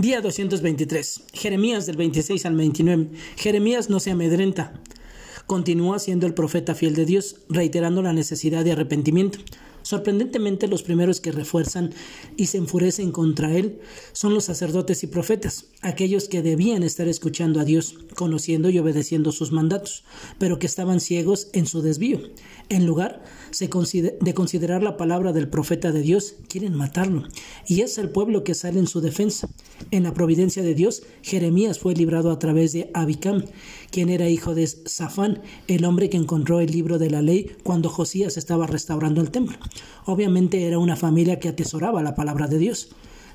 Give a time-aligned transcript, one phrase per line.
[0.00, 1.24] Día 223.
[1.34, 3.10] Jeremías del 26 al 29.
[3.36, 4.72] Jeremías no se amedrenta.
[5.44, 9.40] Continúa siendo el profeta fiel de Dios, reiterando la necesidad de arrepentimiento.
[9.90, 11.92] Sorprendentemente, los primeros que refuerzan
[12.36, 13.80] y se enfurecen contra él
[14.12, 19.32] son los sacerdotes y profetas, aquellos que debían estar escuchando a Dios, conociendo y obedeciendo
[19.32, 20.04] sus mandatos,
[20.38, 22.20] pero que estaban ciegos en su desvío.
[22.68, 23.24] En lugar
[23.58, 27.24] de considerar la palabra del profeta de Dios, quieren matarlo,
[27.66, 29.48] y es el pueblo que sale en su defensa.
[29.90, 33.44] En la providencia de Dios, Jeremías fue librado a través de Abicam,
[33.90, 37.88] quien era hijo de Safán, el hombre que encontró el libro de la ley cuando
[37.88, 39.58] Josías estaba restaurando el templo.
[40.06, 42.90] Obviamente era una familia que atesoraba la palabra de Dios.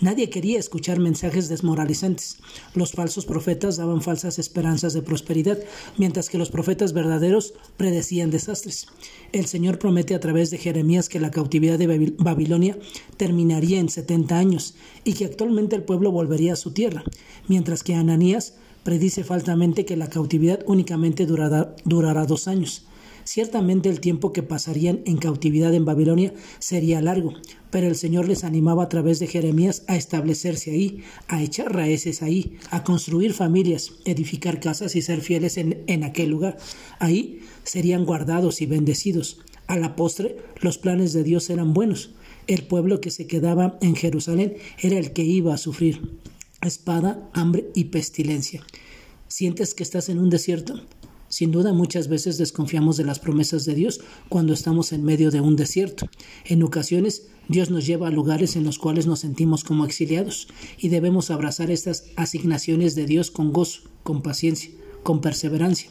[0.00, 2.38] Nadie quería escuchar mensajes desmoralizantes.
[2.74, 5.58] Los falsos profetas daban falsas esperanzas de prosperidad,
[5.98, 8.86] mientras que los profetas verdaderos predecían desastres.
[9.32, 12.78] El Señor promete a través de Jeremías que la cautividad de Babilonia
[13.18, 17.04] terminaría en 70 años y que actualmente el pueblo volvería a su tierra,
[17.46, 18.54] mientras que Ananías
[18.84, 22.86] predice falsamente que la cautividad únicamente durará, durará dos años.
[23.24, 27.34] Ciertamente el tiempo que pasarían en cautividad en Babilonia sería largo,
[27.70, 32.22] pero el Señor les animaba a través de Jeremías a establecerse ahí, a echar raíces
[32.22, 36.58] ahí, a construir familias, edificar casas y ser fieles en, en aquel lugar.
[36.98, 39.40] Ahí serían guardados y bendecidos.
[39.66, 42.10] A la postre, los planes de Dios eran buenos.
[42.46, 46.18] El pueblo que se quedaba en Jerusalén era el que iba a sufrir
[46.62, 48.62] espada, hambre y pestilencia.
[49.28, 50.80] ¿Sientes que estás en un desierto?
[51.30, 55.40] Sin duda muchas veces desconfiamos de las promesas de Dios cuando estamos en medio de
[55.40, 56.10] un desierto.
[56.44, 60.88] En ocasiones Dios nos lleva a lugares en los cuales nos sentimos como exiliados y
[60.88, 64.72] debemos abrazar estas asignaciones de Dios con gozo, con paciencia,
[65.04, 65.88] con perseverancia.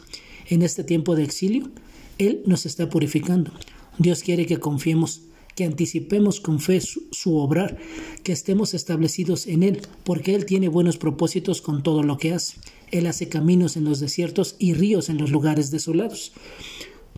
[0.49, 1.71] En este tiempo de exilio,
[2.17, 3.51] Él nos está purificando.
[3.97, 5.21] Dios quiere que confiemos
[5.59, 7.77] que anticipemos con fe su, obrar,
[8.23, 12.55] que estemos establecidos en Él, porque Él tiene buenos propósitos con todo lo que hace.
[12.91, 16.31] Él hace caminos en los desiertos y ríos en los lugares desolados.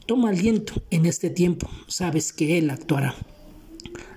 [0.08, 3.13] Toma aliento en este tiempo, sabes que Él actuará.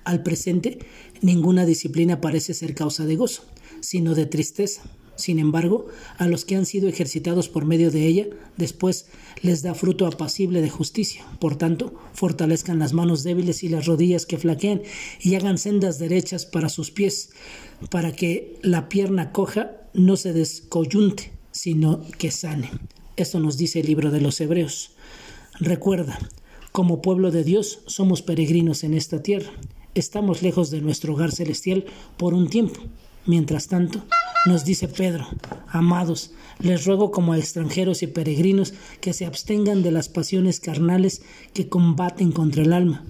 [0.05, 0.79] Al presente,
[1.21, 3.45] ninguna disciplina parece ser causa de gozo,
[3.81, 4.85] sino de tristeza.
[5.17, 5.87] Sin embargo,
[6.19, 8.27] a los que han sido ejercitados por medio de ella,
[8.57, 9.07] después
[9.43, 11.25] les da fruto apacible de justicia.
[11.39, 14.83] Por tanto, fortalezcan las manos débiles y las rodillas que flaquean,
[15.21, 17.31] y hagan sendas derechas para sus pies,
[17.91, 22.71] para que la pierna coja no se descoyunte, sino que sane.
[23.17, 24.91] Esto nos dice el libro de los Hebreos.
[25.61, 26.19] Recuerda,
[26.73, 29.53] como pueblo de Dios somos peregrinos en esta tierra.
[29.95, 31.85] Estamos lejos de nuestro hogar celestial
[32.17, 32.81] por un tiempo.
[33.27, 34.05] Mientras tanto,
[34.47, 35.27] nos dice Pedro,
[35.69, 41.23] amados, les ruego como a extranjeros y peregrinos que se abstengan de las pasiones carnales
[41.53, 43.05] que combaten contra el alma.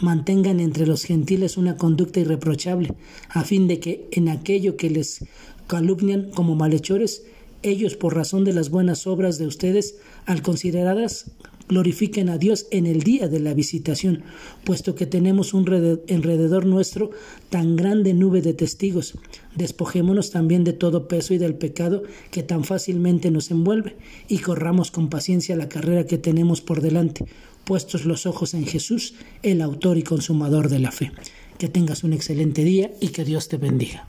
[0.00, 2.94] Mantengan entre los gentiles una conducta irreprochable,
[3.28, 5.24] a fin de que en aquello que les
[5.66, 7.24] calumnian como malhechores,
[7.62, 11.32] ellos por razón de las buenas obras de ustedes, al consideradas
[11.68, 14.22] glorifiquen a Dios en el día de la visitación,
[14.64, 17.10] puesto que tenemos un alrededor nuestro
[17.50, 19.14] tan grande nube de testigos.
[19.54, 23.96] Despojémonos también de todo peso y del pecado que tan fácilmente nos envuelve,
[24.28, 27.26] y corramos con paciencia la carrera que tenemos por delante,
[27.64, 31.12] puestos los ojos en Jesús, el autor y consumador de la fe.
[31.58, 34.06] Que tengas un excelente día y que Dios te bendiga.